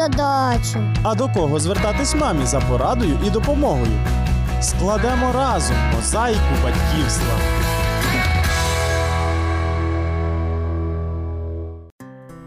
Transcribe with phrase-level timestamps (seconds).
[0.00, 0.76] задачі.
[1.02, 3.92] А до кого звертатись мамі за порадою і допомогою?
[4.60, 7.34] Складемо разом мозаїку батьківства.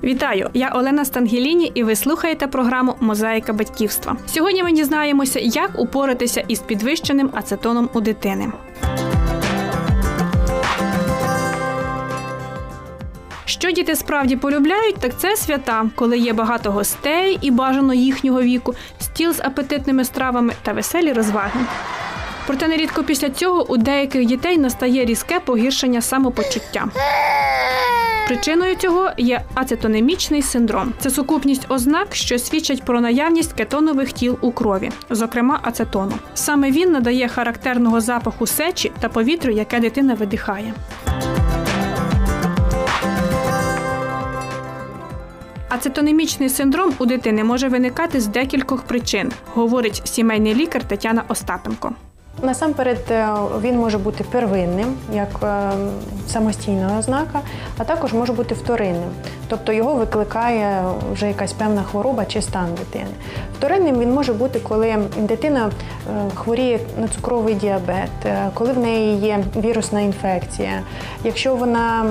[0.03, 0.49] Вітаю!
[0.53, 4.17] Я Олена Стангеліні, і ви слухаєте програму Мозаїка батьківства.
[4.27, 8.51] Сьогодні ми дізнаємося, як упоратися із підвищеним ацетоном у дитини.
[13.63, 18.73] Що діти справді полюбляють, так це свята, коли є багато гостей і бажано їхнього віку,
[18.99, 21.59] стіл з апетитними стравами та веселі розваги.
[22.47, 26.85] Проте нерідко після цього у деяких дітей настає різке погіршення самопочуття.
[28.27, 30.93] Причиною цього є ацетонемічний синдром.
[30.99, 36.13] Це сукупність ознак, що свідчать про наявність кетонових тіл у крові, зокрема ацетону.
[36.33, 40.73] Саме він надає характерного запаху сечі та повітрю, яке дитина видихає.
[45.73, 51.95] Ацетонемічний синдром у дитини може виникати з декількох причин, говорить сімейний лікар Тетяна Остапенко.
[52.43, 53.27] Насамперед е,
[53.61, 55.71] він може бути первинним, як е,
[56.27, 57.39] самостійна ознака,
[57.77, 59.09] а також може бути вторинним.
[59.47, 63.11] Тобто його викликає вже якась певна хвороба чи стан дитини.
[63.57, 68.11] Вторинним він може бути, коли дитина е, хворіє на цукровий діабет,
[68.53, 70.81] коли в неї є вірусна інфекція,
[71.23, 72.05] якщо вона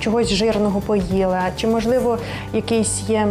[0.00, 2.18] чогось жирного поїла, чи можливо
[2.52, 3.28] якийсь є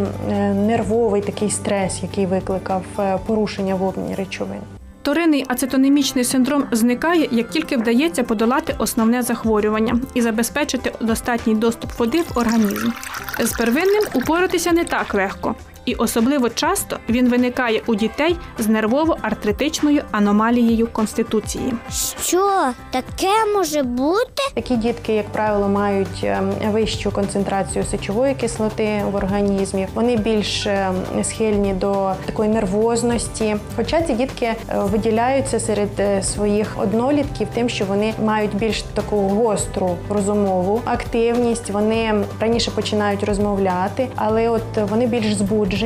[0.53, 2.83] нервовий такий стрес, який викликав
[3.25, 4.78] порушення в обміні речовин.
[5.01, 12.21] Вторинний ацетонемічний синдром зникає, як тільки вдається подолати основне захворювання і забезпечити достатній доступ води
[12.21, 12.91] в організм.
[13.39, 15.55] З первинним упоратися не так легко,
[15.89, 21.73] і особливо часто він виникає у дітей з нервово-артритичною аномалією конституції.
[22.21, 24.43] Що таке може бути?
[24.53, 29.87] Такі дітки, як правило, мають е, вищу концентрацію сечової кислоти в організмі.
[29.93, 30.91] Вони більш е,
[31.23, 33.55] схильні до такої нервозності.
[33.75, 39.17] Хоча ці дітки е, виділяються серед е, своїх однолітків тим, що вони мають більш таку
[39.17, 41.69] гостру розумову активність.
[41.69, 45.78] Вони раніше починають розмовляти, але от вони більш збуджені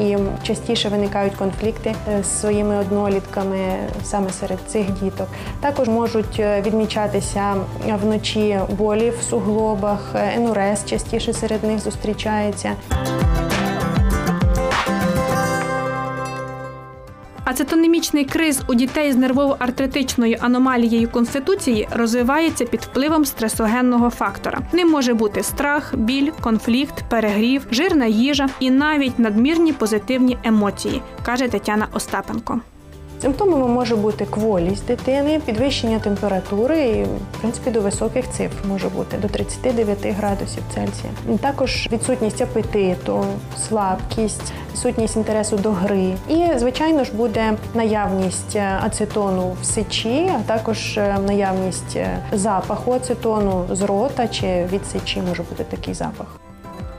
[0.00, 3.58] і частіше виникають конфлікти е, з своїми однолітками
[4.04, 5.28] саме серед цих діток.
[5.60, 7.54] Також можуть е, відмічатися
[8.02, 12.72] вночі болі в суглобах, енурез частіше серед них зустрічається.
[17.44, 24.60] Ацетонемічний криз у дітей з нервово-артритичною аномалією конституції розвивається під впливом стресогенного фактора.
[24.72, 31.48] Ним може бути страх, біль, конфлікт, перегрів, жирна їжа і навіть надмірні позитивні емоції, каже
[31.48, 32.60] Тетяна Остапенко.
[33.22, 39.16] Симптомами може бути кволість дитини, підвищення температури і, в принципі, до високих цифр може бути
[39.16, 41.12] до 39 градусів Цельсія.
[41.40, 43.24] Також відсутність апетиту,
[43.68, 46.14] слабкість, відсутність інтересу до гри.
[46.28, 52.92] І, звичайно ж, буде наявність е, ацетону в сечі, а також е, наявність е, запаху
[52.92, 56.26] ацетону з рота чи від сечі може бути такий запах.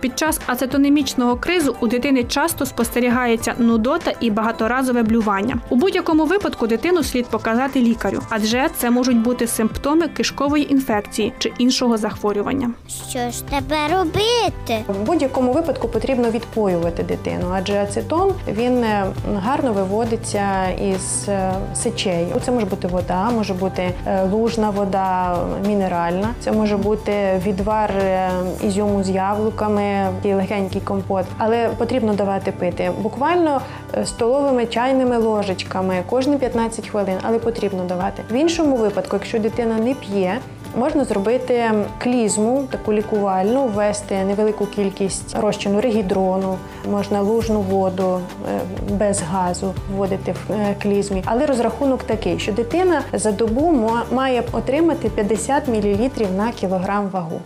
[0.03, 5.57] Під час ацетонемічного кризу у дитини часто спостерігається нудота і багаторазове блювання.
[5.69, 11.51] У будь-якому випадку дитину слід показати лікарю, адже це можуть бути симптоми кишкової інфекції чи
[11.57, 12.71] іншого захворювання.
[13.09, 14.83] Що ж тепер робити?
[14.87, 22.27] В будь-якому випадку потрібно відпоювати дитину, адже ацетон він е, гарно виводиться із е, сечею.
[22.45, 25.37] Це може бути вода, може бути е, лужна вода,
[25.67, 26.29] мінеральна.
[26.39, 27.91] Це може бути відвар
[28.63, 29.92] ізюму з яблуками,
[30.23, 31.25] і легенький компот.
[31.37, 33.61] Але потрібно давати пити буквально
[33.97, 38.23] е, столовими чайними ложечками кожні 15 хвилин, але потрібно давати.
[38.31, 40.37] В іншому випадку, якщо дитина не п'є.
[40.77, 41.71] Можна зробити
[42.03, 46.57] клізму, таку лікувальну, ввести невелику кількість розчину регідрону,
[46.91, 48.59] можна лужну воду е,
[48.89, 51.23] без газу вводити в е, клізмі.
[51.25, 57.39] Але розрахунок такий, що дитина за добу ма- має отримати 50 мл на кілограм вагу.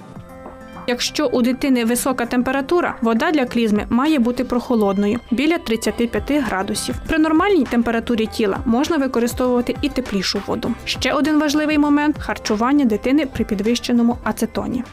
[0.90, 6.96] Якщо у дитини висока температура, вода для клізми має бути прохолодною біля 35 градусів.
[7.08, 10.74] При нормальній температурі тіла можна використовувати і теплішу воду.
[10.86, 14.84] Ще один важливий момент харчування дитини при підвищеному ацетоні.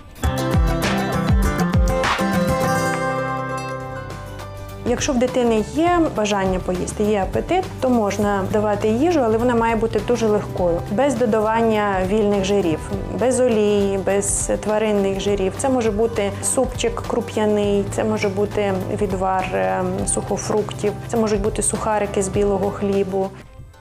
[4.95, 9.77] Якщо в дитини є бажання поїсти, є апетит, то можна давати їжу, але вона має
[9.77, 12.79] бути дуже легкою, без додавання вільних жирів,
[13.21, 15.53] без олії, без тваринних жирів.
[15.59, 22.23] Це може бути супчик круп'яний, це може бути відвар е, сухофруктів, це можуть бути сухарики
[22.23, 23.31] з білого хлібу.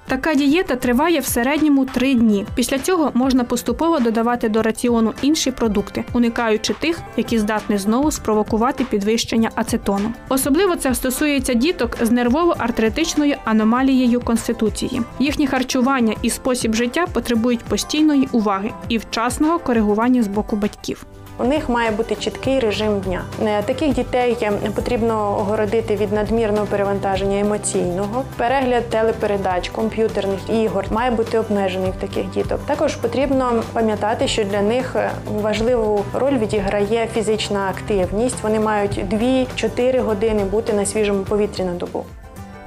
[0.07, 2.45] Така дієта триває в середньому три дні.
[2.55, 8.83] Після цього можна поступово додавати до раціону інші продукти, уникаючи тих, які здатні знову спровокувати
[8.83, 10.13] підвищення ацетону.
[10.29, 15.01] Особливо це стосується діток з нервово-артритичною аномалією конституції.
[15.19, 21.05] Їхнє харчування і спосіб життя потребують постійної уваги і вчасного коригування з боку батьків.
[21.39, 23.21] У них має бути чіткий режим дня.
[23.43, 28.23] Е, Таких дітей е, потрібно огородити від надмірного перевантаження емоційного.
[28.37, 32.59] Перегляд телепередач, комп'ютерних ігор має бути обмежений в таких діток.
[32.65, 38.43] Також потрібно пам'ятати, що для них е, важливу роль відіграє фізична активність.
[38.43, 42.05] Вони мають 2-4 години бути на свіжому повітрі на добу.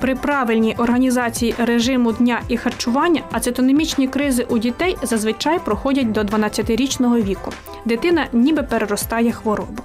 [0.00, 7.16] При правильній організації режиму дня і харчування ацетонемічні кризи у дітей зазвичай проходять до 12-річного
[7.20, 7.52] віку.
[7.84, 9.82] Дитина ніби переростає хворобу.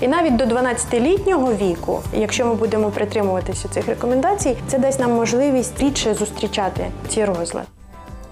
[0.00, 5.80] І навіть до 12-літнього віку, якщо ми будемо притримуватися цих рекомендацій, це дасть нам можливість
[5.80, 7.66] рідше зустрічати ці розлади.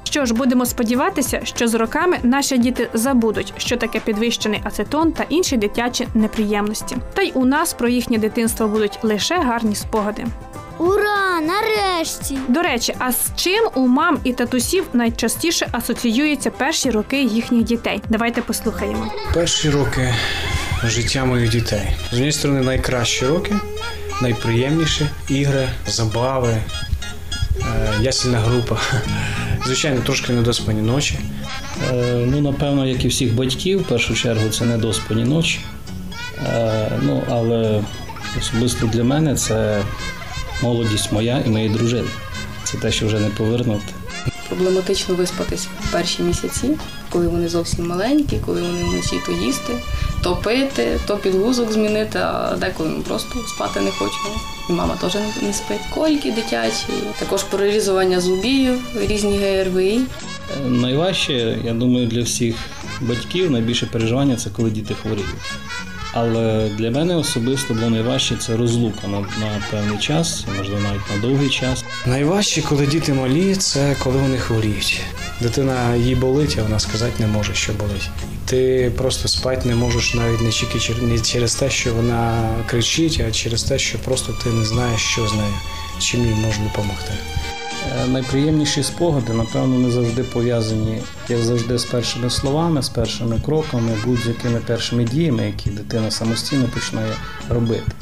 [0.05, 5.25] Що ж, будемо сподіватися, що з роками наші діти забудуть, що таке підвищений ацетон та
[5.29, 6.97] інші дитячі неприємності.
[7.15, 10.27] Та й у нас про їхнє дитинство будуть лише гарні спогади.
[10.81, 11.41] Ура!
[11.41, 12.39] Нарешті!
[12.49, 18.03] До речі, а з чим у мам і татусів найчастіше асоціюються перші роки їхніх дітей?
[18.09, 19.13] Давайте послухаємо.
[19.35, 20.15] Перші роки
[20.85, 21.83] життя моїх дітей.
[22.05, 23.55] З однієї сторони, найкращі роки,
[24.23, 26.57] найприємніші ігри, забави,
[27.61, 28.77] е, ясельна група.
[29.67, 31.19] Звичайно, трошки недоспані ночі.
[31.93, 35.61] Е, Ну, напевно, як і всіх батьків, в першу чергу це недоспані ночі.
[36.47, 37.83] Е, Ну, але
[38.39, 39.83] особисто для мене це
[40.63, 42.09] молодість моя і моєї дружини.
[42.65, 43.85] Це те, що вже не повернути.
[44.49, 46.71] проблематично виспатись в перші місяці,
[47.09, 49.73] коли вони зовсім маленькі, коли вони вночі то їсти,
[50.23, 54.35] то пити, то підгузок змінити, а деколи ми просто спати не хочемо.
[54.71, 55.81] І мама теж не- спить.
[55.95, 56.87] Кольки дитячі,
[57.19, 60.01] також перерізування зубів, різні ГРВІ.
[60.67, 62.55] Е, Найважче, я думаю, для всіх
[63.01, 65.27] батьків найбільше переживання це коли діти хворіють.
[66.13, 71.29] Але для мене особисто було найважче це розлука на, на певний час, можливо, навіть на
[71.29, 71.85] довгий час.
[72.07, 75.01] Найважче, коли діти малі, це коли вони хворіють.
[75.41, 78.11] Дитина їй болить, а вона сказати не може, що болить.
[78.47, 83.31] Ти просто спати не можеш навіть не тільки не через те, що вона кричить, а
[83.31, 85.55] через те, що просто ти не знаєш, що з нею,
[85.99, 87.13] чим їй можна допомогти.
[87.87, 93.93] Е, Найприємніші спогади, напевно, не завжди пов'язані, як завжди, з першими словами, з першими кроками,
[94.05, 97.15] будь-якими першими діями, які дитина самостійно починає
[97.49, 97.93] робити.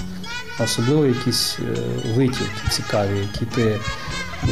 [0.64, 1.80] Особливо якісь е,
[2.14, 3.78] витівки цікаві, які ти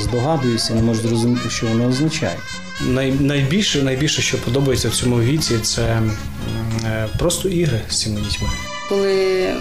[0.01, 2.41] здогадуєшся, не можеш зрозуміти, що вони означають.
[2.81, 6.03] Най, найбільше, найбільше, що подобається в цьому віці, це
[6.85, 8.49] е, просто ігри з цими дітьми.
[8.89, 9.55] Коли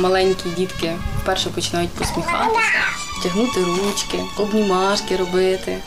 [0.00, 0.92] маленькі дітки
[1.22, 2.60] вперше починають посміхатися,
[3.22, 5.78] тягнути ручки, обнімашки робити.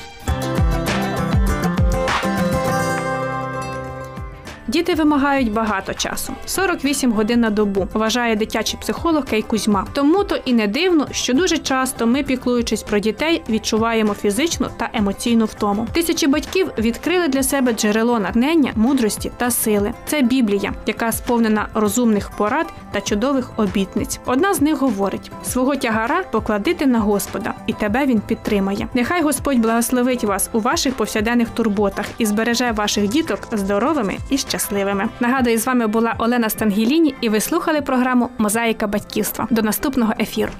[4.69, 9.88] Діти вимагають багато часу 48 годин на добу, вважає дитячий психолог Кей Кузьма.
[9.94, 14.89] Тому то і не дивно, що дуже часто ми, піклуючись про дітей, відчуваємо фізичну та
[14.94, 15.88] емоційну втому.
[15.94, 19.94] Тисячі батьків відкрили для себе джерело натхнення, мудрості та сили.
[20.06, 24.19] Це Біблія, яка сповнена розумних порад та чудових обітниць.
[24.25, 28.88] Одна з них говорить: свого тягара покладити на Господа, і тебе він підтримає.
[28.94, 34.58] Нехай Господь благословить вас у ваших повсякденних турботах і збереже ваших діток здоровими і щасливими.
[35.19, 39.47] Нагадую, з вами була Олена Стангеліні, і ви слухали програму Мозаїка батьківства.
[39.49, 40.51] До наступного ефіру.